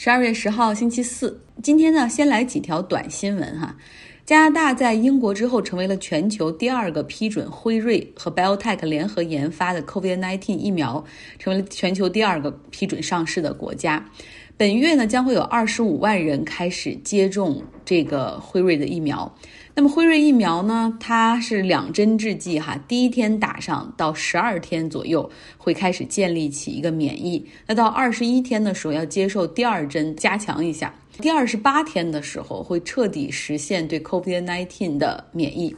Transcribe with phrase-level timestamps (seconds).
[0.00, 1.36] 十二月十号，星期四。
[1.60, 3.76] 今天呢，先来几条短新闻哈。
[4.24, 11.04] 加拿大在英国之后，成为了全球第二个批准辉瑞和 BioTech 联合研发的 COVID-19 疫苗，
[11.40, 14.08] 成为了全球第二个批准上市的国家。
[14.56, 19.34] 本月呢，将会有二十五万人开始接种这个辉瑞的疫苗。
[19.78, 35.76] 那么辉瑞疫苗呢，它是两针制剂哈，第一天打上到十二天左右会开始建立起一个免疫，那到二十一天的时候要接受第二针加强一下，第二十八天的时候会彻底实现对 COVID-19 的免疫。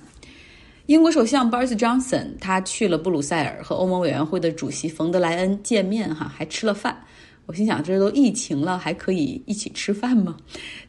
[0.87, 7.05] 英国首相 Boris Johnson 他去了布鲁塞尔和欧盟委员会的主席冯德莱恩见面哈，还吃了饭。
[7.51, 10.37] 我心想，这都疫情了，还可以一起吃饭吗？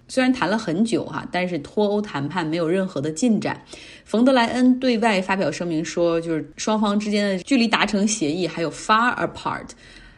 [0.07, 3.59] 虽然谈了很久哈，但是脱欧谈判没有任何的进展。
[4.05, 9.69] 冯德莱恩对外发表声明说，就是双方之间的距离达成协议还有 far apart，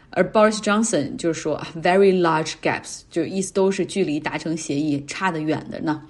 [0.09, 6.03] 而 Boris Johnson 就是说 very large gaps，就意思都是距离达成协议差得远的呢。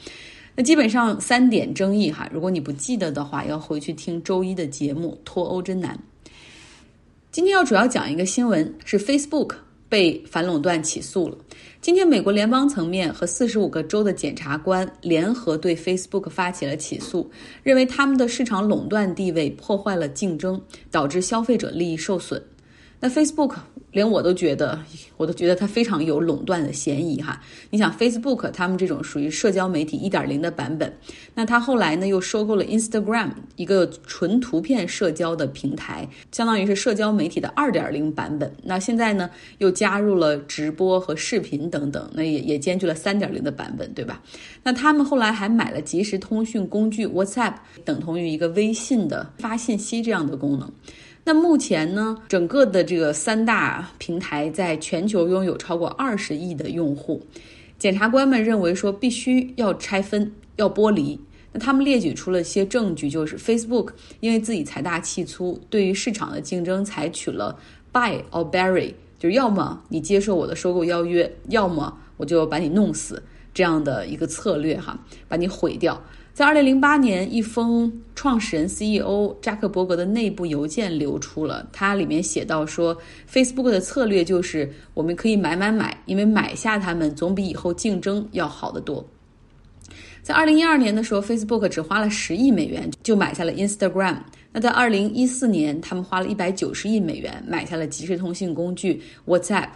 [0.56, 5.16] 那基本上三点争议哈，如果你不记得的话，要回去听周一的节目。
[5.24, 5.96] 脱欧真难。
[7.32, 9.58] 今天要主要讲一个新闻，是 Facebook。
[9.94, 11.38] 被反垄断起诉了。
[11.80, 17.30] 今天，美国联邦层面和四十五个州的检察官联合对 Facebook 发起了起诉，
[17.62, 22.42] 认为他们的市场垄断地位破坏了竞争，导致消费者利益受损。
[23.00, 23.54] 那 Facebook。
[23.94, 24.78] 连我都觉得，
[25.16, 27.42] 我都觉得它非常有垄断的嫌疑哈。
[27.70, 30.92] 你想，Facebook 他们这种属于社交媒体一点零的版本，
[31.34, 38.52] 那它后来呢又收购了 Instagram，一个纯图片社交的平台，相当于是社交媒体的二点零版本。
[38.64, 44.22] 那现在呢又加入了直播和视频等等，那也也兼具了三点零的版本，对吧？
[44.64, 47.54] 那他们后来还买了即时通讯工具 WhatsApp，
[47.86, 50.72] 等同于一个微信的发信息这样的功能。
[51.26, 57.22] 那目前呢，整个的这个三大平台在全球拥有超过二十亿的用户。
[57.80, 61.20] 检察官们认为说，必须要拆分，要剥离。
[61.52, 67.58] 那他们列举出了一些证据，就是 Facebook 因为自己财大气粗，对于市场的竞争采取了
[67.94, 73.22] buy or bury，就是要么你接受我的收购邀约，要么我就把你弄死
[73.54, 76.02] 这样的一个策略哈，把你毁掉。
[76.34, 82.98] 在二零零八年，一封创始人 CEO 扎克伯格的内部邮件流出了，它里面写到说
[83.32, 89.06] ，Facebook 的策略就是我们可以买买买，因为买下他们总比以后竞争要好得多。
[90.24, 94.18] 在二零一二年的时候，Facebook 只花了十亿美元就买下了 Instagram。
[94.52, 99.70] 那在二零一四年，他们花了一百九十亿美元买下了即时通信工具 WhatsApp。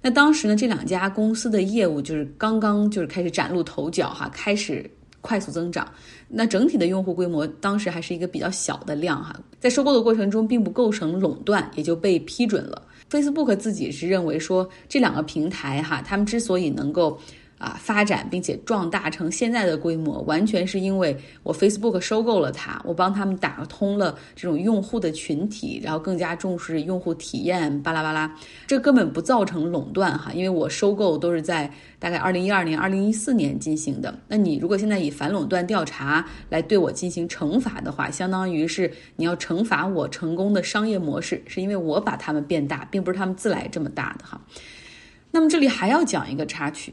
[0.00, 4.88] 那当时呢，这两家公司的业务就是刚刚就是开始崭露头角哈，开始。
[5.26, 5.86] 快速增长，
[6.28, 12.80] 那整体的用户规模当时还是一个比较小的量哈，在收购的过程中并不构成垄断，也就被批准了。
[13.10, 17.18] Facebook 自己是认为说这两个平台哈，他们之所以能够。
[17.58, 28.30] 啊，发展并且壮大成现在的规模，完全是因为我 Facebook 收购了它，我帮他们打通了这种用户的群体，然后更加重视用户体验，巴拉巴拉，
[28.66, 34.14] 这根本不造成垄断哈，因为我收购都是在大概二零一二年、二零一四年进行的。
[34.28, 44.38] 那你如果现在以反垄断调查来对我进行惩罚的话，相当于是你要惩罚我成功的商业模式，是因为我把他们变大，并不是他们自来这么大的哈。
[45.30, 46.92] 那么这里还要讲一个插曲。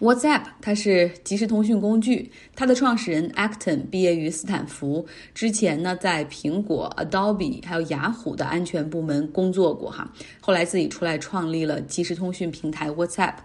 [0.00, 13.36] WhatsApp 它是即时通讯工具，它的创始人 Acton 毕业于斯坦福，之前呢在苹果、Adobe 还有雅虎的安全部门工作过哈，后来自己出来创立了即时通讯平台 WhatsApp。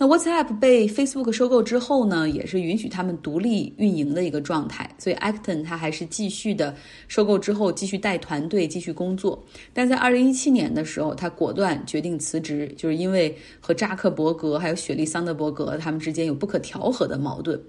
[0.00, 4.88] 那 WhatsApp 被 Facebook 收购之后呢，也是允许他们独立运营的一个状态。
[4.96, 6.72] 所以 Acton 他还是继续的
[7.08, 9.44] 收购之后继续带团队继续工作。
[9.74, 17.60] 但在2017年的时候，他果断决定辞职，就是因为和扎克伯格还有雪莉桑德伯格他们之间有不可调和的矛盾。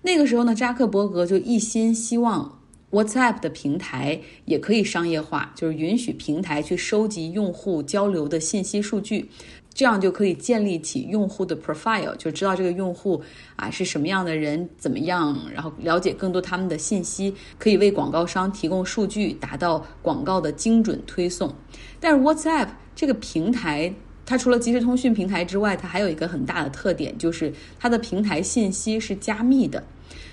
[0.00, 2.58] 那个时候呢，扎克伯格就一心希望
[2.90, 9.28] WhatsApp 的平台也可以商业化，就是允许平台去收集用户交流的信息数据。
[9.76, 13.22] 这样就可以建立起用户的 profile，就知道这个用户
[13.56, 21.54] 啊是什么样的人，怎么样，然后了解更多他们的信息，可以为广告商提供数据，达到广告的精准推送。
[22.00, 23.92] 但是 WhatsApp 这个平台，
[24.24, 29.84] 它除了即时通讯平台之外，它还有一个很大的特点，就是它的平台信息是加密的，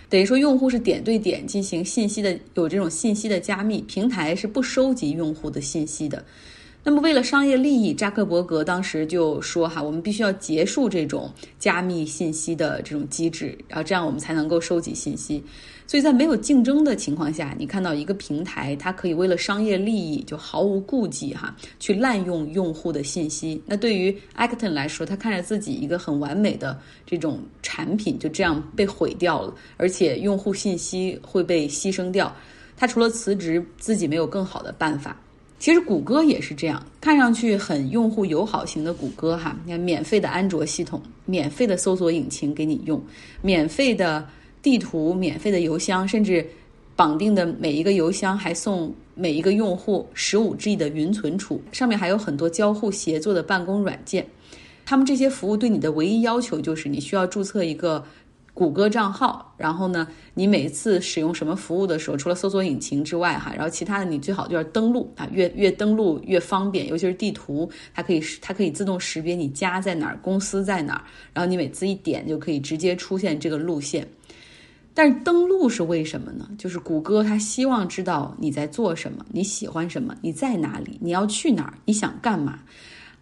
[0.08, 6.24] 等于说用户是点对点进行信息的，有这种信息的加密，平台是不收集用户的信息的。
[6.86, 15.42] 那么，为了商业利益，扎克伯格当时就说：“哈，我们必须要结束这种加密信息的这种机制，然后这样我们才能够收集信息。”
[15.88, 23.62] 所以在没有竞争的情况下，你看到一个平台，它可以为了商业利益就毫无顾忌哈，去滥用用户的信息。
[23.66, 32.36] 那对于 Acton 来说，他看着自己一个很完美的这种产品就这样被毁掉了，而且用户信息会被牺牲掉，
[32.76, 35.18] 他除了辞职，自己没有更好的办法。
[35.64, 43.02] 其实谷歌也是这样，看上去很用户友好型的谷歌哈，你看免费的安卓系统，免费的搜索引擎给你用，
[43.42, 44.28] 免费的
[44.62, 46.46] 地图，免费的邮箱，甚至
[46.98, 54.28] 绑定的每一个邮箱还送每一个用户十五 G 的云存储，上面还有很多交互协作的办公软件。
[54.86, 58.04] 他们这些服务对你的唯一要求就是你需要注册一个。
[58.54, 71.04] 谷歌账号，然后呢，你每次使用什么服务的时候，除了搜索引擎之外，哈，然后其他的你最好就要登录啊，越越登录越方便，尤其是地图，它可以它可以自动识别你家在哪儿，公司在哪儿，
[71.34, 74.08] 然后你每次一点就可以直接出现这个路线。
[74.94, 76.48] 但是登录是为什么呢？
[76.56, 82.60] 就是谷歌它希望知道你在做什么，你喜欢什么，你在哪里，你要去哪儿，你想干嘛。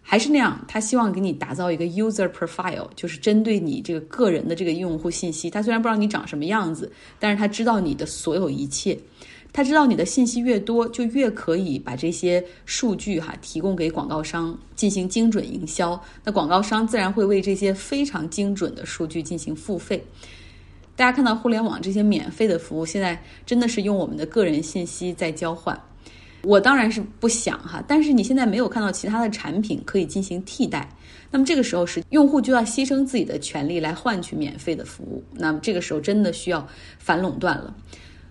[0.04, 5.48] 还是那样，他希望给你打造一个 user profile，就是针对你这个个人的这个用户信息。
[5.48, 8.98] 他虽然不知道你长什么样子，但是他知道你的所有一切。
[9.54, 16.02] 他知道你的信息越多，就越可以把这些数据哈提供给广告商进行精准营销。
[16.24, 20.02] 那广告商自然会为这些非常精准的数据进行付费。
[20.96, 25.78] 大家看到互联网这些免费的服务，现在真的是用我们的个人信息在交换。
[26.44, 30.88] 我当然是不想哈，但是你现在没有看到其他的产品可以进行替代，
[31.30, 36.66] 那么这个时候是用户就要牺牲自己的权利来换取免费的服务，那么这个时候真的需要
[36.98, 37.74] 反垄断了。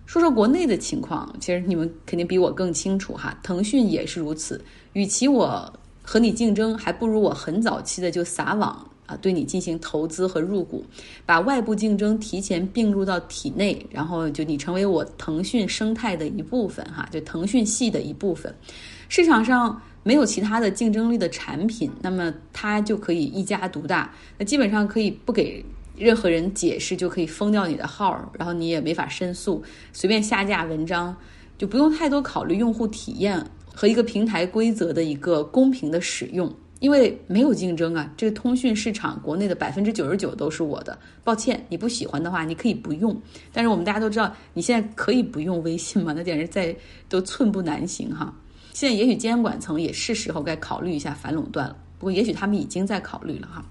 [0.04, 4.62] 说说国内的情况，其实你们肯定比我更清楚哈，腾讯也是如此。
[4.92, 5.72] 与其我
[6.02, 8.86] 和你竞争，还不如我很早期的就撒网。
[9.06, 10.84] 啊对你进行投资和入股，
[11.26, 18.54] 把外部竞争提前并入到体内，然后就你成为我腾讯生态的一部分，哈，就腾讯系的一部分。
[19.08, 25.64] 市场上没有其他的竞争力的产品，那么它就可以一家独大，那基本上可以不给
[25.96, 29.62] 任何人解释就可以封掉你的号，然后你也没法申诉，
[29.92, 31.14] 随便下架文章，
[31.58, 33.44] 就不用太多考虑用户体验
[33.74, 36.50] 和一个平台规则的一个公平的使用。
[36.82, 40.98] 因为没有竞争啊，这个通讯市场国内的百分之九十九都是我的。
[41.22, 43.16] 抱歉，你不喜欢的话，你可以不用。
[43.52, 46.12] 但是我们大家都知道，你现在可以不用微信吗？
[46.16, 46.74] 那简直在
[47.08, 48.34] 都寸步难行哈。
[48.72, 51.76] 现在也许监管层也是时候该考虑一下反垄断了。
[52.00, 53.64] 不过也许他们已经在考虑了哈。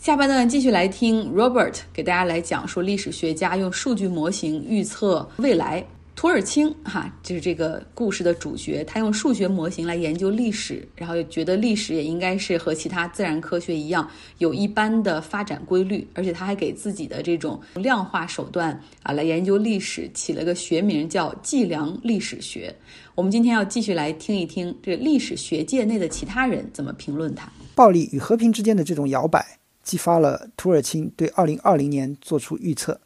[0.00, 5.84] 下半段继续来听 Robert 给大家来讲说，历史学家用数据模型预测未来。
[6.16, 8.84] 图尔钦哈，就是这个故事的主角。
[8.84, 14.08] 他用数学模型来研究历史，然后觉得历史也应该是和其他自然科学一样，
[14.38, 16.06] 有一般的发展规律。
[16.14, 22.74] 而且他还给自己的这种量化手段啊来研究历史起了个学名叫计量历史学。
[23.16, 27.52] 我们今天要继续来听一听这历史学界内的其他人怎么评论他。
[27.74, 29.44] 暴力与和平之间的这种摇摆，
[29.82, 33.00] 激发了图尔钦对2020年做出预测。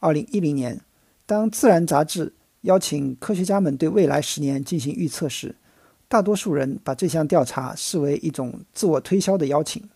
[0.00, 0.80] 2010年。
[1.26, 5.56] 当《自然》杂志邀请科学家们对未来十年进行预测时，
[6.06, 9.88] 大多数人把这项调查视为一种自我推销的邀请，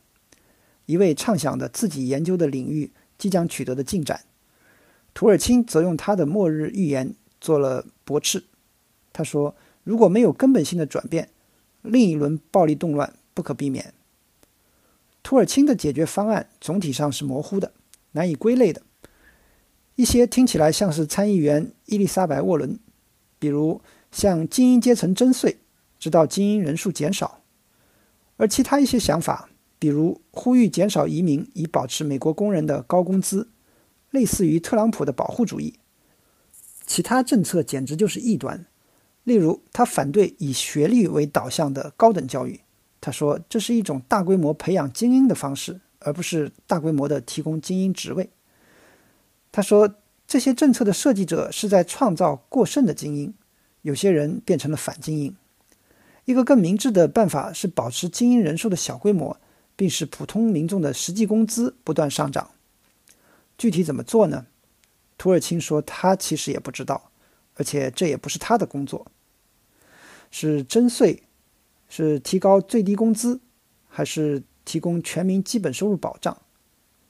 [0.86, 4.22] 一位畅想的自己研究的领域即将取得的进展。
[5.12, 8.44] 图尔钦则用他的末日预言做了驳斥。
[9.12, 9.54] 他说
[9.84, 11.28] ：“如果没有根本性的转变，
[11.82, 13.92] 另一轮暴力动乱不可避免。”
[15.22, 17.72] 图尔钦的解决方案总体上是模糊的、
[18.12, 18.80] 难以归类的。
[19.99, 22.78] 一些听起来像是参议员伊丽莎白·沃伦，
[23.37, 23.81] 比如
[24.12, 25.59] 向精英阶层征税，
[25.99, 27.40] 直到精英人数减少；
[28.37, 33.49] 而其他一些想法，比如呼吁减少移民以保持美国工人的高工资，
[34.12, 35.75] 类似于特朗普的保护主义。
[36.87, 38.67] 其他政策简直就是异端，
[39.25, 42.61] 例如他反对以学历为导向的高等教育，
[43.00, 48.31] 他说这是一种大规模培养精英的方式，而不是大规模的提供精英职位。
[49.50, 49.95] 他说
[50.28, 53.35] ：“这些政策的设计者是在创造过剩的精英，
[53.81, 55.35] 有些人变成了反精英。
[56.26, 59.40] 一个更明智的办法是保持精英人数的小规模，
[59.75, 62.50] 并使普通民众的实际工资不断上涨。
[63.57, 64.47] 具体怎么做呢？”
[65.17, 67.11] 土尔钦说：“他其实也不知道，
[67.55, 69.11] 而且这也不是他的工作。
[70.31, 71.23] 是征税，
[71.88, 73.40] 是提高最低工资，
[73.88, 76.37] 还是提供全民基本收入保障？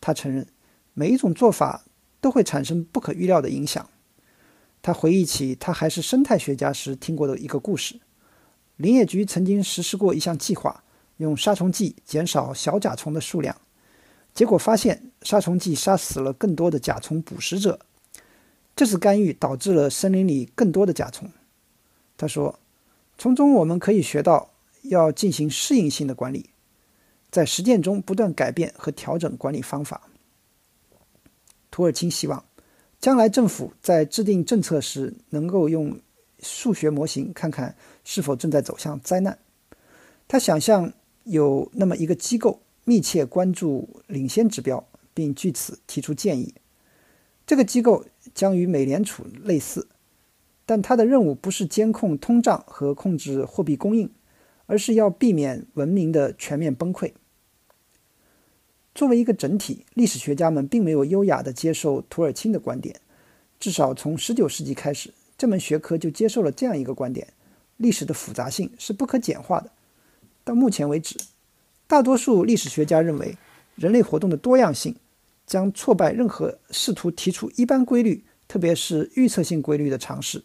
[0.00, 0.46] 他承认，
[0.94, 1.84] 每一种做法。”
[2.20, 3.88] 都会产生不可预料的影响。
[4.80, 8.00] 他回忆起他还是生态学家时听过的一个故事：
[8.76, 10.84] 林业局曾经实施过一项计划，
[11.16, 13.60] 用杀虫剂减少小甲虫的数量，
[14.32, 17.80] 结果发现杀虫剂杀死了更多的甲虫捕食者。
[18.76, 21.28] 这次干预导致了森林里更多的甲虫。
[22.16, 22.60] 他说，
[23.18, 24.50] 从中我们可以学到
[24.82, 26.50] 要进行适应性的管理，
[27.32, 30.02] 在实践中不断改变和调整管理方法。
[31.78, 32.44] 土尔钦希望，
[32.98, 36.00] 将来政府在制定政策时能够用
[36.40, 39.38] 数学模型看看是否正在走向灾难。
[40.26, 40.92] 他想象
[41.22, 46.52] 有那么一个机构密切关注领先指标，并据此提出建议。
[47.46, 48.04] 这个机构
[48.34, 49.86] 将与美联储类似，
[50.66, 54.10] 但它的任务不是监控通胀和控制货币供应，
[54.66, 57.12] 而是要避免文明的全面崩溃。
[58.98, 63.00] 作为一个整体，历史学家们并没有优雅地接受土尔钦的观点。
[63.60, 67.28] 至少从19世纪开始，这门学科就接受了这样一个观点：
[67.76, 69.70] 历史的复杂性是不可简化的。
[70.42, 71.16] 到目前为止，
[71.86, 73.38] 大多数历史学家认为，
[73.76, 74.96] 人类活动的多样性
[75.46, 80.42] 将挫败任何试图提出一般规律，特别是预测性规律的尝试。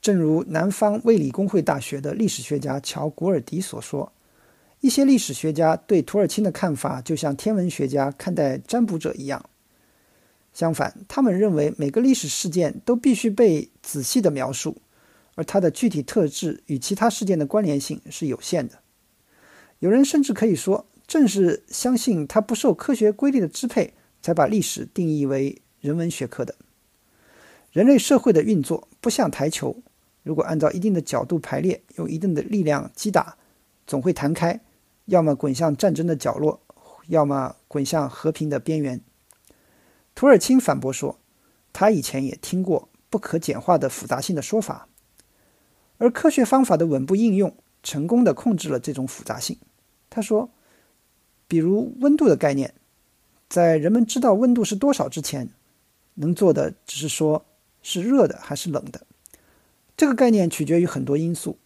[0.00, 4.12] 正如南方卫理公会大学的历史学家乔·古尔迪所说。
[4.80, 9.44] 一些历史学家对土耳其的看法，就像天文学家看待占卜者一样。
[10.54, 14.78] 相反，他们认为每个历史事件都必须被仔细的描述，
[15.34, 18.78] 而它的具体特质与其他事件的关联性是有限的。
[19.78, 26.54] 有人甚至可以说，正是相信它不受科学规律的支配，才把历史定义为人文学科的。
[27.70, 29.76] 人类社会的运作不像台球，
[30.22, 33.36] 如果按照一定的角度排列，用一定的力量击打，
[33.86, 34.58] 总会弹开。
[35.10, 36.60] 要么滚向战争的角落，
[37.08, 39.00] 要么滚向和平的边缘。
[40.14, 41.18] 土尔钦反驳说，
[41.72, 44.86] 他以前也听过不可简化的复杂性的说法，
[45.98, 49.58] 而科学方法的稳步应用成功的控制了这种复杂性。
[50.08, 50.48] 他说，
[51.48, 52.72] 比如温度的概念，
[53.48, 55.50] 在人们知道温度是多少之前，
[56.14, 57.44] 能做的只是说
[57.82, 59.04] 是热的还是冷的。
[59.96, 61.58] 这个概念取决于很多因素，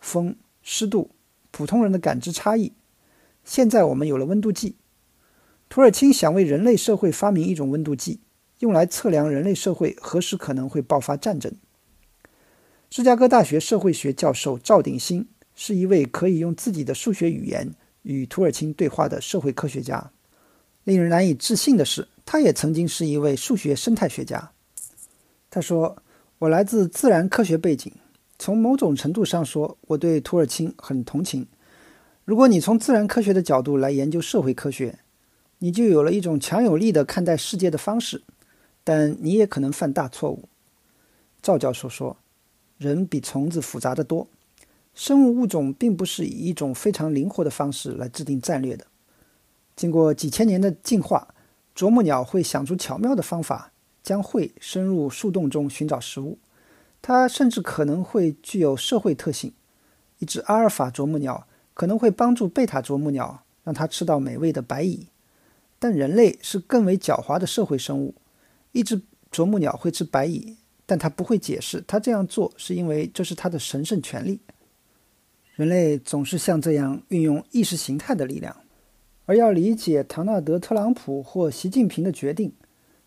[0.00, 1.12] 风、湿度、
[1.52, 2.72] 普通人的感知差异。
[3.48, 4.76] 现在我们有了温度计，
[5.70, 8.20] 土尔钦想为人类社会发明一种温度计，
[8.58, 11.50] 用来测量人类社会何时可能会爆发战争。
[12.90, 20.10] 芝加哥大学社会学教授赵鼎新是一位可以用自己的数学语言与土尔钦对话的社会科学家。
[20.84, 24.52] 令人难以置信的是，他也曾经是一位数学生态学家。
[25.48, 26.02] 他说
[26.40, 27.90] ：“我来自自然科学背景，
[28.38, 31.46] 从某种程度上说，我对土尔钦很同情。”
[32.28, 34.98] 如果你从自然科学的角度来研究社会科学，
[35.60, 38.20] 你就有了一种强有力的看待世界的方式，
[38.84, 40.46] 但你也可能犯大错误。
[41.40, 42.18] 赵教授说
[42.76, 44.28] ：“人比虫子复杂的多，
[44.94, 48.86] 生物物种并不是以一种非常灵活的方式来制定战略的。
[49.74, 51.28] 经过几千年的进化，
[51.74, 56.36] 啄木鸟会想出巧妙的方法，将喙伸入树洞中寻找食物。
[57.00, 59.54] 它甚至可能会具有社会特性。
[60.18, 61.46] 一只阿尔法啄木鸟。”
[61.78, 65.06] 可能会帮助贝塔啄木鸟，让它吃到美味的白蚁。
[65.78, 68.16] 但人类是更为狡猾的社会生物。
[68.72, 74.40] 一只啄木鸟会吃白蚁，但它不会解释它这样做是因为这是它的神圣权利。
[75.54, 78.56] 人类总是像这样运用意识形态的力量，
[79.26, 82.52] 而要理解唐纳德·特朗普或习近平的决定，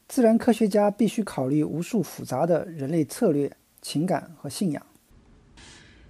[0.07, 3.51] 自然科学家必须考虑无数复杂的人类策略、
[3.81, 4.81] 情感和信仰。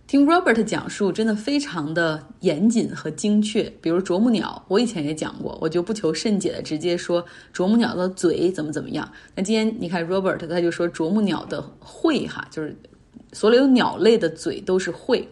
[0.08, 3.64] 听 Robert 讲述真的非常的严谨和精确。
[3.82, 9.10] 比如啄木鸟，我以前也讲过，我就不求甚解的直接说啄木鸟的嘴怎么怎么样。
[9.34, 12.76] 那今天你看 Robert 他就说啄木鸟的喙哈，就是
[13.32, 15.26] 所有鸟类的嘴都是喙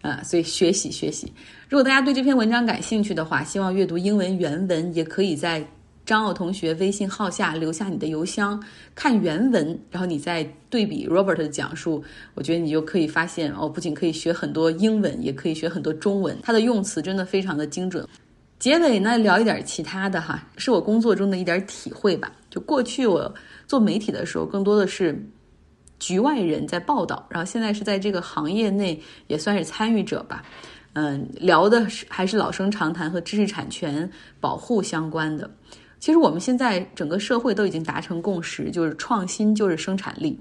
[0.00, 1.30] 啊，所以学习学习。
[1.68, 5.62] 如果大家对这篇文章感兴趣的话，希望阅读英文原文，也可以在。
[6.06, 8.62] 张奥同学微信号下留下你的邮箱，
[8.94, 12.02] 看原文，然后你再对比 Robert 的讲述，
[12.34, 16.38] 我觉得你就可以发现哦，不仅可以学很多英文，也可以学很多中文。
[16.42, 18.06] 他的用词真的非常的精准。
[18.58, 22.32] 结尾呢，聊一点其他的哈，是我工作中的一点体会吧。
[22.48, 23.34] 就过去我
[23.66, 25.20] 做媒体的时候，更多的是
[25.98, 30.44] 局外人在报道，然后现在是在这个行业内也算是参与者吧。
[30.94, 34.08] 嗯，聊的是还是老生常谈和知识产权
[34.40, 35.50] 保护相关的。
[36.06, 40.38] 其实我们现在整个社会都已经达成共识，就是创新就是生产力。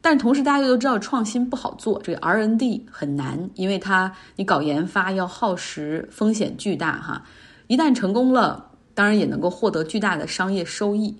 [0.00, 7.22] 但同时大家又都知道创新不好做，这个 R N D 很难，因为它你搞研发要耗时，风险巨大哈。
[7.68, 11.16] 一旦成功了，当然也能够获得巨大的商业收益。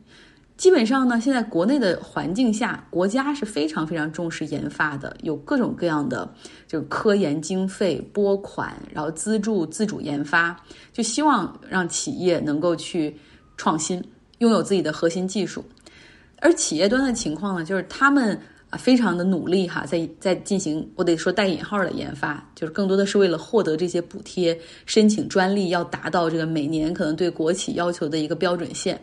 [0.56, 6.28] 基本上呢，现在国内的环境下，国家是非常非常重视研发的，有各种各样的
[6.66, 10.60] 这个科研经费拨款，然后资助自主研发，
[10.92, 13.16] 就希望让企业能够去
[13.60, 14.02] 创新，
[14.38, 15.62] 拥有自己的核心技术。
[16.38, 18.34] 而企业端的情况呢，就是他们
[18.70, 28.98] 啊非常的努力哈，在在进行我得说带引号的研发，就是更多的是为了获得这些补贴，申请专利要达到这个每年可能对国企要求的一个标准线。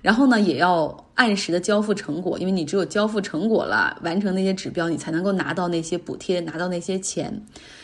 [0.00, 7.32] 然后呢，也要按时的交付成果，因为你只有交付成果了，完成那些指标，你才能够拿到那些补贴，拿到那些钱。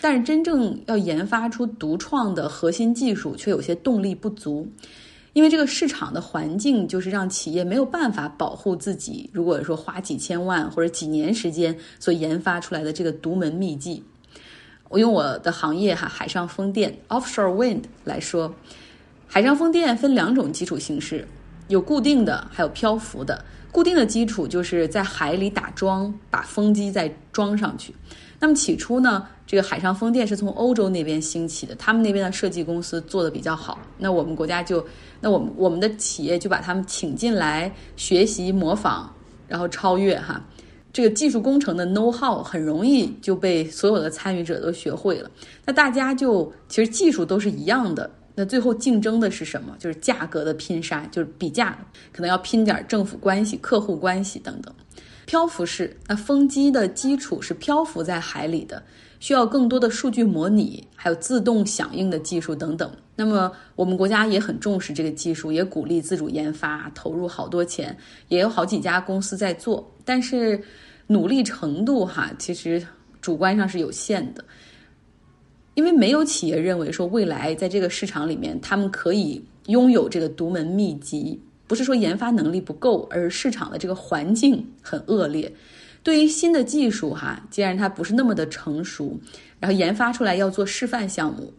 [0.00, 4.66] 但是真正要研发出独创的核心技术，却有些动力不足，
[5.38, 9.30] 因为这个市场的环境就是让企业没有办法保护自己。
[9.32, 14.02] 如果说花几千万或者几年时间所研发出来的这个独门秘技，
[14.88, 18.52] 我用我的行业哈，海上风电 （offshore wind） 来说，
[19.28, 21.24] 海上风电分两种基础形式。
[21.68, 23.44] 有固定的，还有漂浮的。
[23.70, 27.94] 固定的基础就是在海里打桩，把风机再装上去。
[28.40, 33.78] 那么起初呢，这个海上风电是从欧洲那边兴起的，他们那边的设计公司做的比较好。
[33.98, 34.84] 那我们国家就，
[35.20, 39.08] 那我们我们的企业就把他们请进来学习模仿，
[39.48, 40.40] 然后超越哈。
[40.92, 45.30] 这个技术工程的 know how 很容易就被所有的参与者都学会了。
[45.64, 48.10] 那大家就其实技术都是一样的。
[48.34, 49.74] 那最后竞争的是什么？
[49.80, 51.76] 就是价格的拼杀，就是比价，
[52.12, 54.72] 可能要拼点政府关系、客户关系等等。
[55.28, 58.82] 漂浮式，那风机的基础是漂浮在海里的，
[59.20, 62.90] 需要更多的数据模拟，还有自动响应的技术等等。
[63.14, 67.94] 那么我们国家也很重视这个技术，也鼓励自主研发，投入好多钱，
[68.28, 69.86] 也有好几家公司在做。
[70.02, 70.58] 但是
[71.06, 72.82] 努力程度哈，其实
[73.20, 74.42] 主观上是有限的。
[75.74, 85.52] 因为没有企业认为说未来在这个市场里面，他们可以拥有这个独门秘籍，不是说研发能力不够，而市场的这个环境很恶劣。
[86.02, 89.16] 对于新的技术哈，既然它不是那么的成熟，
[89.60, 91.52] 然后研发出来要做示范项目，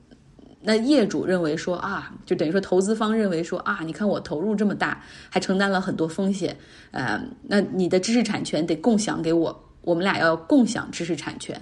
[0.62, 6.58] 那业主认为说啊，就等于说投资方认为说啊，你看我投入这么大，还承担了很多风险，
[6.92, 11.62] 呃，那你的知识产权得共享给我，我们俩要共享知识产权。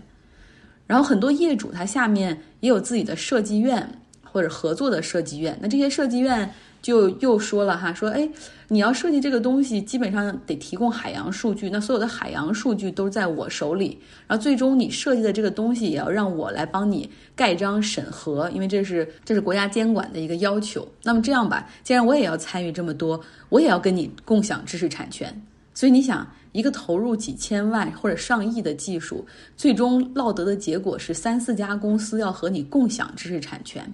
[0.86, 3.86] 然后很多业主他下面也有自己的设计院
[4.24, 6.50] 或者合作的设计院，那这些设计院
[6.88, 8.25] 就又说了哈，说哎，
[8.70, 20.88] 你要设计这个东西，基本上得提供海洋数据，那所有的海洋数据都在我手里，然后最终你设计的这个东西也要让我来帮你盖章审核，因为这是这是国家监管的一个要求。
[21.03, 25.42] 那么这样吧，既然我也要参与这么多，我也要跟你共享知识产权，
[25.74, 26.25] 所以你想。
[26.53, 29.24] 一个投入几千万或者上亿的技术，
[29.55, 33.94] 最终落得的结果是三四家公司要和你共享知识产权。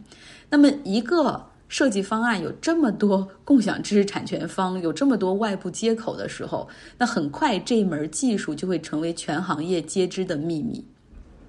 [0.50, 10.86] 那么，一个设计方案有这么多共享知识产权方，有这么多外部接口的时候，那很快这门技术就会成为全行业皆知的秘密，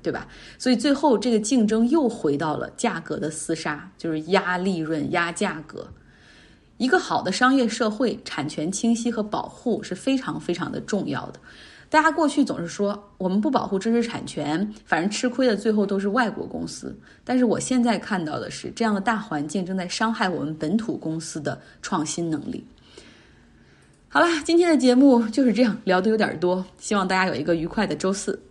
[0.02, 0.26] 对吧？
[0.58, 5.86] 所以最后这个竞争又回到了价格的厮杀，就是压利润、压价格。
[6.78, 11.40] 一个好的商业社会，产权清晰和保护是非常非常的重要的。
[11.94, 16.92] 大家过去总是说我们不保护知识产权，反正吃亏的最后都是外国公司。
[17.22, 22.66] 但是我现在看到的是，这样的大环境正在伤害我们本土公司的创新能力。
[24.08, 28.42] 好了，今天的节目就是这样，聊的有点多，希望大家有一个愉快的周四。